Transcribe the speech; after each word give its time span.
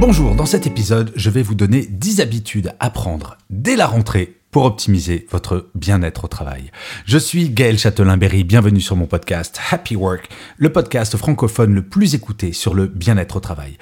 Bonjour, 0.00 0.36
dans 0.36 0.46
cet 0.46 0.64
épisode, 0.64 1.12
je 1.16 1.28
vais 1.28 1.42
vous 1.42 1.56
donner 1.56 1.84
10 1.84 2.20
habitudes 2.20 2.72
à 2.78 2.88
prendre 2.88 3.36
dès 3.50 3.74
la 3.74 3.88
rentrée 3.88 4.38
pour 4.52 4.64
optimiser 4.64 5.26
votre 5.28 5.70
bien-être 5.74 6.26
au 6.26 6.28
travail. 6.28 6.70
Je 7.04 7.18
suis 7.18 7.50
Gaël 7.50 7.80
Châtelain-Berry, 7.80 8.44
bienvenue 8.44 8.80
sur 8.80 8.94
mon 8.94 9.06
podcast 9.06 9.60
Happy 9.72 9.96
Work, 9.96 10.28
le 10.56 10.72
podcast 10.72 11.16
francophone 11.16 11.74
le 11.74 11.82
plus 11.82 12.14
écouté 12.14 12.52
sur 12.52 12.74
le 12.74 12.86
bien-être 12.86 13.34
au 13.34 13.40
travail. 13.40 13.76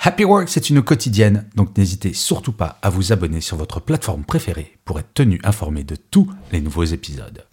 Happy 0.00 0.24
Work, 0.24 0.48
c'est 0.48 0.70
une 0.70 0.82
quotidienne, 0.82 1.48
donc 1.56 1.76
n'hésitez 1.76 2.12
surtout 2.12 2.52
pas 2.52 2.78
à 2.80 2.88
vous 2.88 3.12
abonner 3.12 3.40
sur 3.40 3.56
votre 3.56 3.80
plateforme 3.80 4.24
préférée 4.24 4.78
pour 4.84 5.00
être 5.00 5.14
tenu 5.14 5.40
informé 5.42 5.82
de 5.82 5.96
tous 5.96 6.30
les 6.52 6.60
nouveaux 6.60 6.84
épisodes. 6.84 7.44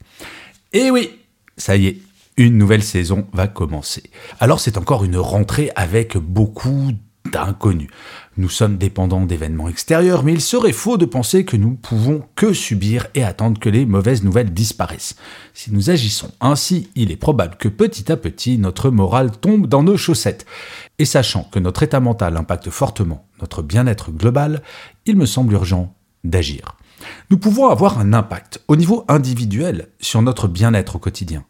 Et 0.71 0.91
oui, 0.91 1.09
ça 1.57 1.77
y 1.77 1.88
est, 1.88 1.98
une 2.38 2.59
nouvelle 2.59 2.84
saison 2.84 3.27
va 3.34 3.48
commencer. 3.48 4.04
Alors 4.40 4.59
c'est 4.59 4.77
encore 4.77 5.04
une 5.04 5.18
rentrée 5.18 5.71
avec 5.76 6.16
beaucoup 6.16 6.91
d'inconnus. 7.34 7.90
Nous 8.38 8.49
sommes 8.49 8.77
dépendants 8.77 9.26
d'événements 9.26 9.68
extérieurs, 9.68 10.24
mais 10.24 10.34
il 10.34 10.41
serait 10.41 10.71
faux 10.71 10.98
de 10.98 11.05
penser 11.05 11.46
que 11.46 11.57
nous 11.57 11.71
pouvons 11.71 12.24
que 12.35 12.54
subir 12.54 13.07
et 13.16 13.24
attendre 13.24 13.60
que 13.60 13.70
les 13.70 13.85
mauvaises 13.85 14.24
nouvelles 14.24 14.54
disparaissent. 14.54 15.16
Si 15.54 15.74
nous 15.74 15.90
agissons 15.90 16.32
ainsi, 16.40 16.90
il 16.96 17.12
est 17.12 17.18
probable 17.18 17.57
que 17.57 17.68
petit 17.68 18.12
à 18.12 18.18
petit 18.18 18.57
notre 18.57 18.90
morale 18.90 19.32
tombe 19.32 19.68
dans 19.68 19.84
nos 19.84 19.98
chaussettes. 19.98 20.46
Et 20.99 21.05
sachant 21.05 21.44
que 21.52 21.60
notre 21.60 21.84
état 21.84 21.99
mental 21.99 22.38
impacte 22.38 22.70
fortement 22.70 23.26
notre 23.41 23.62
bien-être 23.62 24.12
global, 24.12 24.62
il 25.05 25.18
me 25.18 25.26
semble 25.26 25.54
urgent 25.54 25.94
d'agir. 26.24 26.77
Nous 27.29 27.38
pouvons 27.38 27.68
avoir 27.68 28.00
un 28.00 28.13
impact 28.13 28.62
au 28.68 28.76
niveau 28.76 29.04
individuel 29.10 29.90
sur 30.00 30.22
notre 30.22 30.48
bien-être 30.48 30.96
au 30.96 31.00
quotidien. 31.00 31.44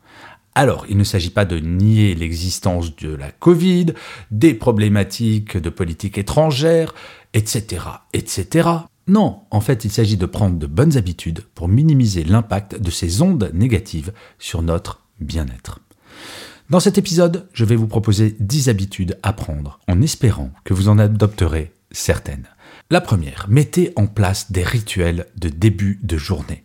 Alors, 0.55 0.85
il 0.87 0.97
ne 0.97 1.03
s'agit 1.03 1.31
pas 1.31 1.45
de 1.45 1.57
nier 1.57 2.13
l'existence 2.13 2.95
de 2.95 3.13
la 3.13 3.31
Covid, 3.31 3.87
des 4.31 4.53
problématiques 4.53 5.57
de 5.57 5.69
politique 5.69 6.17
étrangère, 6.17 6.93
etc., 7.33 7.85
etc. 8.13 8.69
Non, 9.07 9.41
en 9.51 9.61
fait, 9.61 9.83
il 9.83 9.91
s'agit 9.91 10.17
de 10.17 10.25
prendre 10.25 10.57
de 10.57 10.67
bonnes 10.67 10.95
habitudes 10.95 11.43
pour 11.55 11.67
minimiser 11.67 12.23
l'impact 12.23 12.79
de 12.79 12.91
ces 12.91 13.21
ondes 13.21 13.49
négatives 13.53 14.13
sur 14.39 14.61
notre 14.61 15.01
bien-être. 15.19 15.79
Dans 16.69 16.79
cet 16.79 16.97
épisode, 16.97 17.47
je 17.53 17.65
vais 17.65 17.75
vous 17.75 17.87
proposer 17.87 18.35
10 18.39 18.69
habitudes 18.69 19.19
à 19.21 19.33
prendre 19.33 19.79
en 19.87 20.01
espérant 20.01 20.51
que 20.63 20.73
vous 20.73 20.87
en 20.87 20.97
adopterez 20.97 21.73
certaines. 21.91 22.47
La 22.89 23.01
première, 23.01 23.47
mettez 23.49 23.91
en 23.95 24.07
place 24.07 24.51
des 24.51 24.63
rituels 24.63 25.27
de 25.35 25.49
début 25.49 25.99
de 26.03 26.17
journée. 26.17 26.63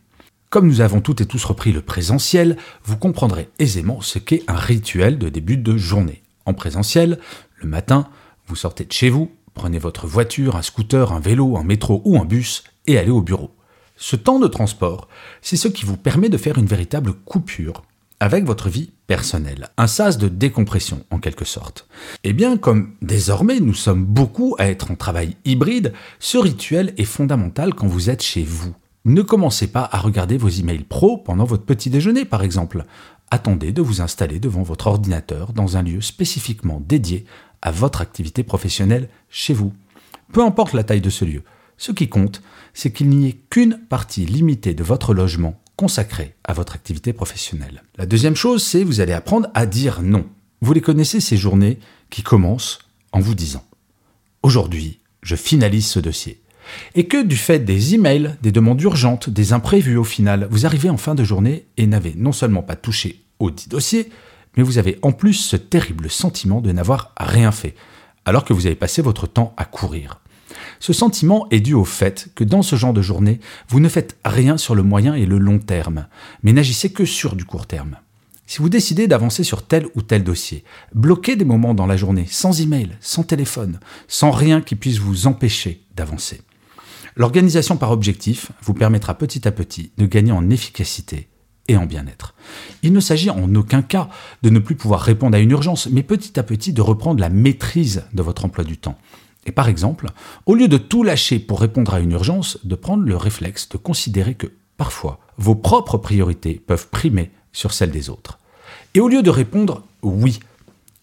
Comme 0.50 0.66
nous 0.66 0.80
avons 0.80 1.02
toutes 1.02 1.20
et 1.20 1.26
tous 1.26 1.44
repris 1.44 1.72
le 1.72 1.82
présentiel, 1.82 2.56
vous 2.82 2.96
comprendrez 2.96 3.50
aisément 3.58 4.00
ce 4.00 4.18
qu'est 4.18 4.44
un 4.48 4.56
rituel 4.56 5.18
de 5.18 5.28
début 5.28 5.58
de 5.58 5.76
journée. 5.76 6.22
En 6.46 6.54
présentiel, 6.54 7.18
le 7.56 7.68
matin, 7.68 8.08
vous 8.46 8.56
sortez 8.56 8.86
de 8.86 8.92
chez 8.92 9.10
vous, 9.10 9.30
prenez 9.52 9.78
votre 9.78 10.06
voiture, 10.06 10.56
un 10.56 10.62
scooter, 10.62 11.12
un 11.12 11.20
vélo, 11.20 11.58
un 11.58 11.64
métro 11.64 12.00
ou 12.06 12.18
un 12.18 12.24
bus 12.24 12.64
et 12.86 12.96
allez 12.96 13.10
au 13.10 13.20
bureau. 13.20 13.50
Ce 13.96 14.16
temps 14.16 14.38
de 14.38 14.46
transport, 14.46 15.08
c'est 15.42 15.58
ce 15.58 15.68
qui 15.68 15.84
vous 15.84 15.98
permet 15.98 16.30
de 16.30 16.38
faire 16.38 16.56
une 16.56 16.64
véritable 16.64 17.12
coupure 17.12 17.82
avec 18.18 18.46
votre 18.46 18.70
vie 18.70 18.90
personnelle, 19.06 19.68
un 19.76 19.86
sas 19.86 20.16
de 20.16 20.28
décompression 20.28 21.04
en 21.10 21.18
quelque 21.18 21.44
sorte. 21.44 21.86
Et 22.24 22.30
eh 22.30 22.32
bien 22.32 22.56
comme 22.56 22.94
désormais 23.02 23.60
nous 23.60 23.74
sommes 23.74 24.06
beaucoup 24.06 24.56
à 24.58 24.68
être 24.68 24.90
en 24.90 24.94
travail 24.94 25.36
hybride, 25.44 25.92
ce 26.18 26.38
rituel 26.38 26.94
est 26.96 27.04
fondamental 27.04 27.74
quand 27.74 27.86
vous 27.86 28.08
êtes 28.08 28.22
chez 28.22 28.44
vous. 28.44 28.74
Ne 29.04 29.22
commencez 29.22 29.68
pas 29.68 29.88
à 29.90 29.98
regarder 29.98 30.36
vos 30.36 30.48
emails 30.48 30.84
pro 30.84 31.18
pendant 31.18 31.44
votre 31.44 31.64
petit 31.64 31.90
déjeuner, 31.90 32.24
par 32.24 32.42
exemple. 32.42 32.84
Attendez 33.30 33.72
de 33.72 33.82
vous 33.82 34.00
installer 34.00 34.40
devant 34.40 34.62
votre 34.62 34.86
ordinateur 34.86 35.52
dans 35.52 35.76
un 35.76 35.82
lieu 35.82 36.00
spécifiquement 36.00 36.82
dédié 36.86 37.24
à 37.62 37.70
votre 37.70 38.00
activité 38.00 38.42
professionnelle 38.42 39.08
chez 39.28 39.54
vous. 39.54 39.72
Peu 40.32 40.42
importe 40.42 40.72
la 40.72 40.84
taille 40.84 41.00
de 41.00 41.10
ce 41.10 41.24
lieu. 41.24 41.42
Ce 41.76 41.92
qui 41.92 42.08
compte, 42.08 42.42
c'est 42.74 42.92
qu'il 42.92 43.08
n'y 43.08 43.28
ait 43.28 43.40
qu'une 43.50 43.78
partie 43.88 44.26
limitée 44.26 44.74
de 44.74 44.82
votre 44.82 45.14
logement 45.14 45.60
consacrée 45.76 46.34
à 46.44 46.52
votre 46.52 46.74
activité 46.74 47.12
professionnelle. 47.12 47.82
La 47.96 48.06
deuxième 48.06 48.34
chose, 48.34 48.64
c'est 48.64 48.82
vous 48.82 49.00
allez 49.00 49.12
apprendre 49.12 49.48
à 49.54 49.64
dire 49.64 50.02
non. 50.02 50.26
Vous 50.60 50.72
les 50.72 50.80
connaissez 50.80 51.20
ces 51.20 51.36
journées 51.36 51.78
qui 52.10 52.22
commencent 52.22 52.80
en 53.12 53.20
vous 53.20 53.34
disant 53.34 53.64
Aujourd'hui, 54.42 54.98
je 55.22 55.36
finalise 55.36 55.86
ce 55.86 56.00
dossier 56.00 56.40
et 56.94 57.06
que 57.06 57.22
du 57.22 57.36
fait 57.36 57.60
des 57.60 57.94
emails, 57.94 58.36
des 58.42 58.52
demandes 58.52 58.80
urgentes, 58.80 59.30
des 59.30 59.52
imprévus 59.52 59.96
au 59.96 60.04
final, 60.04 60.48
vous 60.50 60.66
arrivez 60.66 60.90
en 60.90 60.96
fin 60.96 61.14
de 61.14 61.24
journée 61.24 61.66
et 61.76 61.86
n'avez 61.86 62.14
non 62.16 62.32
seulement 62.32 62.62
pas 62.62 62.76
touché 62.76 63.22
au 63.38 63.50
dit 63.50 63.68
dossier, 63.68 64.10
mais 64.56 64.62
vous 64.62 64.78
avez 64.78 64.98
en 65.02 65.12
plus 65.12 65.34
ce 65.34 65.56
terrible 65.56 66.10
sentiment 66.10 66.60
de 66.60 66.72
n'avoir 66.72 67.12
rien 67.18 67.52
fait, 67.52 67.74
alors 68.24 68.44
que 68.44 68.52
vous 68.52 68.66
avez 68.66 68.74
passé 68.74 69.02
votre 69.02 69.26
temps 69.26 69.54
à 69.56 69.64
courir. 69.64 70.20
Ce 70.80 70.92
sentiment 70.92 71.46
est 71.50 71.60
dû 71.60 71.74
au 71.74 71.84
fait 71.84 72.28
que 72.34 72.44
dans 72.44 72.62
ce 72.62 72.76
genre 72.76 72.92
de 72.92 73.02
journée, 73.02 73.40
vous 73.68 73.80
ne 73.80 73.88
faites 73.88 74.16
rien 74.24 74.56
sur 74.56 74.74
le 74.74 74.82
moyen 74.82 75.14
et 75.14 75.26
le 75.26 75.38
long 75.38 75.58
terme, 75.58 76.06
mais 76.42 76.52
n'agissez 76.52 76.90
que 76.90 77.04
sur 77.04 77.36
du 77.36 77.44
court 77.44 77.66
terme. 77.66 77.96
Si 78.46 78.58
vous 78.58 78.70
décidez 78.70 79.08
d'avancer 79.08 79.44
sur 79.44 79.66
tel 79.66 79.86
ou 79.94 80.00
tel 80.00 80.24
dossier, 80.24 80.64
bloquez 80.94 81.36
des 81.36 81.44
moments 81.44 81.74
dans 81.74 81.86
la 81.86 81.98
journée, 81.98 82.26
sans 82.30 82.62
email, 82.62 82.96
sans 83.00 83.22
téléphone, 83.22 83.78
sans 84.08 84.30
rien 84.30 84.62
qui 84.62 84.74
puisse 84.74 84.98
vous 84.98 85.26
empêcher 85.26 85.82
d'avancer. 85.94 86.40
L'organisation 87.18 87.76
par 87.76 87.90
objectif 87.90 88.52
vous 88.62 88.74
permettra 88.74 89.12
petit 89.14 89.48
à 89.48 89.50
petit 89.50 89.90
de 89.98 90.06
gagner 90.06 90.30
en 90.30 90.50
efficacité 90.50 91.26
et 91.66 91.76
en 91.76 91.84
bien-être. 91.84 92.36
Il 92.84 92.92
ne 92.92 93.00
s'agit 93.00 93.28
en 93.28 93.52
aucun 93.56 93.82
cas 93.82 94.08
de 94.42 94.50
ne 94.50 94.60
plus 94.60 94.76
pouvoir 94.76 95.00
répondre 95.00 95.36
à 95.36 95.40
une 95.40 95.50
urgence, 95.50 95.88
mais 95.90 96.04
petit 96.04 96.38
à 96.38 96.44
petit 96.44 96.72
de 96.72 96.80
reprendre 96.80 97.20
la 97.20 97.28
maîtrise 97.28 98.04
de 98.12 98.22
votre 98.22 98.44
emploi 98.44 98.62
du 98.62 98.78
temps. 98.78 98.96
Et 99.46 99.50
par 99.50 99.68
exemple, 99.68 100.06
au 100.46 100.54
lieu 100.54 100.68
de 100.68 100.78
tout 100.78 101.02
lâcher 101.02 101.40
pour 101.40 101.60
répondre 101.60 101.92
à 101.92 101.98
une 101.98 102.12
urgence, 102.12 102.58
de 102.62 102.76
prendre 102.76 103.02
le 103.02 103.16
réflexe 103.16 103.68
de 103.68 103.78
considérer 103.78 104.34
que 104.34 104.46
parfois 104.76 105.18
vos 105.38 105.56
propres 105.56 105.98
priorités 105.98 106.62
peuvent 106.64 106.86
primer 106.88 107.32
sur 107.52 107.72
celles 107.72 107.90
des 107.90 108.10
autres. 108.10 108.38
Et 108.94 109.00
au 109.00 109.08
lieu 109.08 109.22
de 109.22 109.30
répondre 109.30 109.82
oui, 110.02 110.38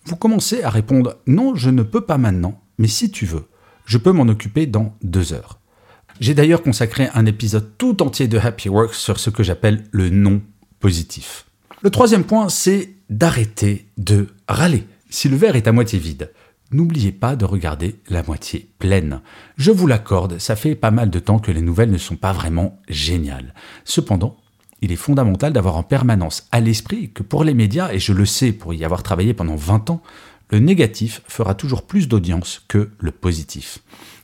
vous 0.05 0.15
commencez 0.15 0.63
à 0.63 0.69
répondre 0.69 1.17
non, 1.27 1.55
je 1.55 1.69
ne 1.69 1.83
peux 1.83 2.05
pas 2.05 2.17
maintenant, 2.17 2.61
mais 2.77 2.87
si 2.87 3.11
tu 3.11 3.25
veux, 3.25 3.49
je 3.85 3.97
peux 3.97 4.13
m'en 4.13 4.29
occuper 4.29 4.65
dans 4.65 4.95
deux 5.03 5.33
heures. 5.33 5.59
J'ai 6.21 6.33
d'ailleurs 6.33 6.63
consacré 6.63 7.09
un 7.13 7.25
épisode 7.25 7.71
tout 7.77 8.01
entier 8.01 8.29
de 8.29 8.37
Happy 8.37 8.69
Work 8.69 8.93
sur 8.93 9.19
ce 9.19 9.29
que 9.29 9.43
j'appelle 9.43 9.83
le 9.91 10.09
non 10.09 10.41
positif. 10.79 11.45
Le 11.81 11.89
troisième 11.89 12.23
point, 12.23 12.47
c'est 12.47 12.93
d'arrêter 13.09 13.87
de 13.97 14.27
râler. 14.47 14.85
Si 15.09 15.27
le 15.27 15.35
verre 15.35 15.57
est 15.57 15.67
à 15.67 15.73
moitié 15.73 15.99
vide, 15.99 16.31
n'oubliez 16.71 17.11
pas 17.11 17.35
de 17.35 17.43
regarder 17.43 17.99
la 18.09 18.23
moitié 18.23 18.69
pleine. 18.79 19.19
Je 19.57 19.71
vous 19.71 19.87
l'accorde, 19.87 20.39
ça 20.39 20.55
fait 20.55 20.75
pas 20.75 20.89
mal 20.89 21.09
de 21.09 21.19
temps 21.19 21.39
que 21.39 21.51
les 21.51 21.61
nouvelles 21.61 21.91
ne 21.91 21.97
sont 21.97 22.15
pas 22.15 22.31
vraiment 22.31 22.79
géniales. 22.87 23.53
Cependant, 23.83 24.37
il 24.81 24.93
est 24.93 24.97
fondamental 24.97 25.51
d'avoir 25.51 25.75
en 25.75 25.83
permanence 25.83 26.47
à 26.53 26.61
l'esprit 26.61 27.11
que 27.11 27.23
pour 27.23 27.43
les 27.43 27.53
médias, 27.53 27.91
et 27.91 27.99
je 27.99 28.13
le 28.13 28.25
sais 28.25 28.53
pour 28.53 28.73
y 28.73 28.85
avoir 28.85 29.03
travaillé 29.03 29.33
pendant 29.33 29.55
20 29.55 29.89
ans, 29.89 30.01
le 30.49 30.59
négatif 30.59 31.22
fera 31.28 31.55
toujours 31.55 31.85
plus 31.85 32.07
d'audience 32.07 32.63
que 32.69 32.91
le 32.99 33.11
positif. 33.11 33.79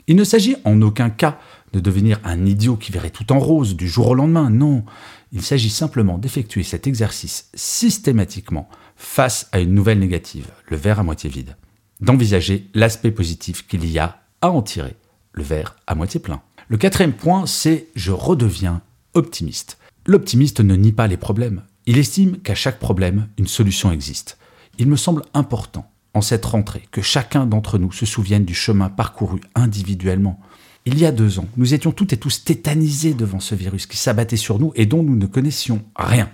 Il 0.08 0.16
ne 0.16 0.24
s'agit 0.24 0.56
en 0.66 0.82
aucun 0.82 1.10
cas 1.10 1.40
de 1.74 1.80
devenir 1.80 2.20
un 2.24 2.46
idiot 2.46 2.76
qui 2.76 2.92
verrait 2.92 3.10
tout 3.10 3.32
en 3.32 3.40
rose 3.40 3.76
du 3.76 3.88
jour 3.88 4.10
au 4.10 4.16
lendemain. 4.16 4.50
Non, 4.50 4.84
il 5.32 5.42
s'agit 5.42 5.70
simplement 5.70 6.18
d'effectuer 6.18 6.64
cet 6.64 6.88
exercice 6.88 7.50
systématiquement 7.54 8.70
face 8.96 9.48
à 9.52 9.60
une 9.60 9.74
nouvelle 9.74 10.00
négative, 10.00 10.48
le 10.68 10.78
verre 10.78 11.00
à 11.00 11.04
moitié 11.04 11.30
vide. 11.30 11.56
D'envisager 12.02 12.70
l'aspect 12.74 13.12
positif 13.12 13.68
qu'il 13.68 13.86
y 13.86 14.00
a 14.00 14.22
à 14.42 14.50
en 14.50 14.62
tirer, 14.62 14.96
le 15.34 15.44
verre 15.44 15.76
à 15.88 15.96
moitié 15.96 16.20
plein. 16.20 16.42
Le 16.68 16.78
quatrième 16.78 17.14
point, 17.14 17.46
c'est 17.46 17.88
je 17.96 18.12
redeviens 18.12 18.82
optimiste. 19.14 19.78
L'optimiste 20.06 20.62
ne 20.62 20.76
nie 20.76 20.92
pas 20.92 21.08
les 21.08 21.18
problèmes. 21.18 21.64
Il 21.86 21.98
estime 21.98 22.38
qu'à 22.38 22.56
chaque 22.56 22.80
problème, 22.80 23.28
une 23.38 23.48
solution 23.48 23.92
existe. 23.92 24.38
Il 24.78 24.88
me 24.88 24.96
semble 24.96 25.24
important, 25.34 25.90
en 26.14 26.22
cette 26.22 26.46
rentrée, 26.46 26.88
que 26.92 27.02
chacun 27.02 27.46
d'entre 27.46 27.78
nous 27.78 27.92
se 27.92 28.06
souvienne 28.06 28.46
du 28.46 28.54
chemin 28.54 28.90
parcouru 28.90 29.40
individuellement 29.56 30.40
il 30.86 30.98
y 30.98 31.06
a 31.06 31.12
deux 31.12 31.38
ans, 31.38 31.48
nous 31.58 31.74
étions 31.74 31.92
toutes 31.92 32.14
et 32.14 32.18
tous 32.18 32.44
tétanisés 32.44 33.14
devant 33.14 33.40
ce 33.40 33.54
virus 33.54 33.86
qui 33.86 33.98
s'abattait 33.98 34.38
sur 34.38 34.58
nous 34.58 34.72
et 34.76 34.88
dont 34.88 35.04
nous 35.04 35.16
ne 35.16 35.28
connaissions 35.28 35.84
rien. 35.96 36.30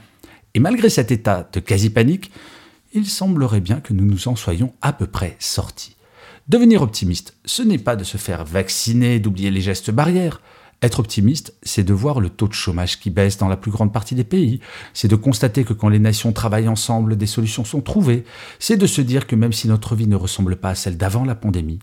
Et 0.54 0.60
malgré 0.60 0.90
cet 0.90 1.12
état 1.12 1.50
de 1.52 1.60
quasi-panique, 1.60 2.32
il 2.94 3.06
semblerait 3.06 3.60
bien 3.60 3.82
que 3.82 3.94
nous 3.94 4.06
nous 4.06 4.30
en 4.30 4.38
soyons 4.38 4.74
à 4.82 4.94
peu 4.94 5.06
près 5.06 5.36
sortis. 5.40 5.98
Devenir 6.48 6.82
optimiste, 6.82 7.36
ce 7.44 7.62
n'est 7.62 7.78
pas 7.78 7.98
de 7.98 8.06
se 8.06 8.16
faire 8.16 8.46
vacciner, 8.46 9.20
d'oublier 9.20 9.52
les 9.52 9.60
gestes 9.60 9.92
barrières. 9.92 10.42
Être 10.82 11.02
optimiste, 11.02 11.54
c'est 11.64 11.84
de 11.84 11.94
voir 11.94 12.22
le 12.22 12.30
taux 12.30 12.48
de 12.48 12.54
chômage 12.54 13.02
qui 13.02 13.10
baisse 13.10 13.38
dans 13.38 13.50
la 13.50 13.58
plus 13.58 13.72
grande 13.72 13.92
partie 13.92 14.16
des 14.16 14.24
pays, 14.24 14.62
c'est 14.94 15.08
de 15.08 15.16
constater 15.16 15.66
que 15.66 15.74
quand 15.74 15.90
les 15.90 16.00
nations 16.00 16.32
travaillent 16.32 16.70
ensemble, 16.70 17.18
des 17.18 17.26
solutions 17.26 17.66
sont 17.66 17.82
trouvées, 17.82 18.24
c'est 18.60 18.78
de 18.78 18.88
se 18.88 19.02
dire 19.02 19.28
que 19.28 19.36
même 19.36 19.54
si 19.54 19.68
notre 19.68 19.96
vie 19.96 20.08
ne 20.08 20.16
ressemble 20.16 20.56
pas 20.56 20.70
à 20.70 20.76
celle 20.76 20.96
d'avant 20.96 21.26
la 21.26 21.36
pandémie, 21.36 21.80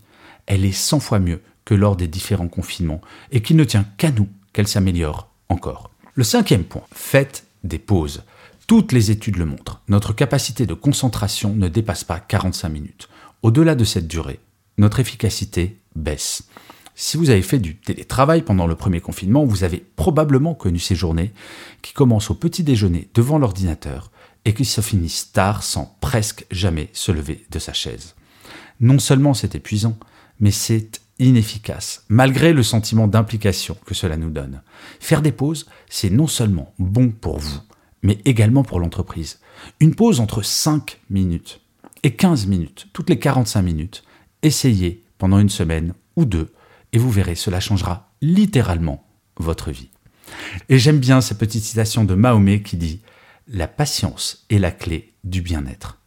elle 0.47 0.65
est 0.65 0.71
100 0.71 0.99
fois 0.99 1.19
mieux 1.19 1.41
que 1.65 1.73
lors 1.73 1.95
des 1.95 2.07
différents 2.07 2.47
confinements, 2.47 3.01
et 3.31 3.41
qu'il 3.41 3.57
ne 3.57 3.63
tient 3.63 3.85
qu'à 3.97 4.11
nous 4.11 4.29
qu'elle 4.53 4.67
s'améliore 4.67 5.29
encore. 5.49 5.89
Le 6.13 6.23
cinquième 6.23 6.63
point, 6.63 6.83
faites 6.93 7.45
des 7.63 7.79
pauses. 7.79 8.23
Toutes 8.67 8.93
les 8.93 9.11
études 9.11 9.35
le 9.35 9.45
montrent, 9.45 9.81
notre 9.89 10.13
capacité 10.13 10.65
de 10.65 10.73
concentration 10.73 11.53
ne 11.53 11.67
dépasse 11.67 12.03
pas 12.03 12.19
45 12.19 12.69
minutes. 12.69 13.09
Au-delà 13.43 13.75
de 13.75 13.83
cette 13.83 14.07
durée, 14.07 14.39
notre 14.77 14.99
efficacité 14.99 15.79
baisse. 15.95 16.43
Si 16.95 17.17
vous 17.17 17.29
avez 17.29 17.41
fait 17.41 17.59
du 17.59 17.75
télétravail 17.75 18.41
pendant 18.41 18.67
le 18.67 18.75
premier 18.75 19.01
confinement, 19.01 19.43
vous 19.43 19.65
avez 19.65 19.79
probablement 19.79 20.53
connu 20.53 20.79
ces 20.79 20.95
journées 20.95 21.33
qui 21.81 21.93
commencent 21.93 22.31
au 22.31 22.35
petit 22.35 22.63
déjeuner 22.63 23.09
devant 23.13 23.37
l'ordinateur 23.37 24.11
et 24.45 24.53
qui 24.53 24.63
se 24.63 24.79
finissent 24.79 25.31
tard 25.33 25.63
sans 25.63 25.97
presque 25.99 26.45
jamais 26.51 26.89
se 26.93 27.11
lever 27.11 27.45
de 27.51 27.59
sa 27.59 27.73
chaise. 27.73 28.15
Non 28.79 28.99
seulement 28.99 29.33
c'est 29.33 29.55
épuisant, 29.55 29.97
mais 30.39 30.51
c'est 30.51 31.01
inefficace, 31.19 32.03
malgré 32.09 32.53
le 32.53 32.63
sentiment 32.63 33.07
d'implication 33.07 33.77
que 33.85 33.93
cela 33.93 34.17
nous 34.17 34.29
donne. 34.29 34.61
Faire 34.99 35.21
des 35.21 35.31
pauses, 35.31 35.65
c'est 35.89 36.09
non 36.09 36.27
seulement 36.27 36.73
bon 36.77 37.09
pour 37.09 37.39
vous, 37.39 37.59
mais 38.01 38.19
également 38.25 38.63
pour 38.63 38.79
l'entreprise. 38.79 39.39
Une 39.79 39.95
pause 39.95 40.19
entre 40.19 40.41
5 40.41 40.99
minutes 41.09 41.61
et 42.03 42.15
15 42.15 42.47
minutes, 42.47 42.87
toutes 42.93 43.09
les 43.09 43.19
45 43.19 43.61
minutes, 43.61 44.03
essayez 44.43 45.03
pendant 45.17 45.39
une 45.39 45.49
semaine 45.49 45.93
ou 46.15 46.25
deux 46.25 46.53
et 46.95 46.97
vous 46.97 47.11
verrez, 47.11 47.35
cela 47.35 47.59
changera 47.59 48.09
littéralement 48.21 49.05
votre 49.37 49.69
vie. 49.69 49.89
Et 50.69 50.79
j'aime 50.79 50.99
bien 50.99 51.19
cette 51.19 51.37
petite 51.37 51.63
citation 51.63 52.05
de 52.05 52.15
Mahomet 52.15 52.61
qui 52.61 52.77
dit 52.77 53.01
La 53.49 53.67
patience 53.67 54.45
est 54.49 54.59
la 54.59 54.71
clé 54.71 55.13
du 55.25 55.41
bien-être. 55.41 55.99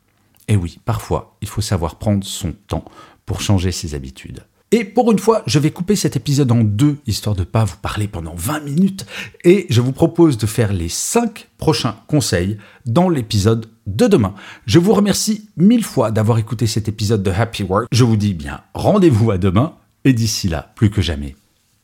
Et 0.49 0.57
oui, 0.57 0.81
parfois, 0.87 1.37
il 1.43 1.49
faut 1.49 1.61
savoir 1.61 1.97
prendre 1.97 2.25
son 2.25 2.53
temps 2.53 2.87
pour 3.27 3.43
changer 3.43 3.71
ses 3.71 3.95
habitudes. 3.95 4.47
Et 4.71 4.85
pour 4.85 5.11
une 5.11 5.19
fois, 5.19 5.43
je 5.47 5.59
vais 5.59 5.71
couper 5.71 5.97
cet 5.97 6.17
épisode 6.17 6.53
en 6.53 6.63
deux, 6.63 6.99
histoire 7.07 7.35
de 7.35 7.41
ne 7.41 7.47
pas 7.47 7.65
vous 7.65 7.79
parler 7.79 8.07
pendant 8.07 8.35
20 8.35 8.61
minutes, 8.61 9.07
et 9.43 9.67
je 9.71 9.81
vous 9.81 9.93
propose 9.93 10.37
de 10.37 10.47
faire 10.47 10.75
les 10.75 10.91
5 10.91 11.49
prochains 11.57 11.97
conseils 12.07 12.59
dans 12.85 13.09
l'épisode 13.09 13.67
de 13.87 14.07
demain. 14.07 14.35
Je 14.67 14.79
vous 14.79 14.93
remercie 14.93 15.49
mille 15.57 15.85
fois 15.85 16.11
d'avoir 16.11 16.37
écouté 16.37 16.67
cet 16.67 16.87
épisode 16.87 17.23
de 17.23 17.31
Happy 17.31 17.63
Work. 17.63 17.89
Je 17.93 18.05
vous 18.05 18.17
dis 18.17 18.35
bien 18.35 18.61
rendez-vous 18.75 19.31
à 19.31 19.39
demain 19.39 19.75
Et 20.05 20.13
d'ici 20.13 20.49
là, 20.49 20.73
plus 20.75 20.91
que 20.91 21.03
jamais, 21.03 21.35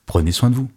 prenez 0.06 0.32
soin 0.32 0.50
de 0.50 0.54
vous. 0.54 0.70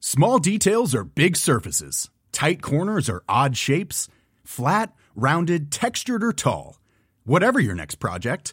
Small 0.00 0.38
details 0.38 0.94
are 0.94 1.04
big 1.04 1.36
surfaces. 1.36 2.08
Tight 2.32 2.62
corners 2.62 3.08
are 3.08 3.22
odd 3.28 3.56
shapes. 3.56 4.08
Flat, 4.44 4.92
rounded, 5.16 5.70
textured, 5.70 6.22
or 6.22 6.32
tall. 6.32 6.78
Whatever 7.26 7.60
your 7.60 7.74
next 7.74 7.96
project, 7.96 8.52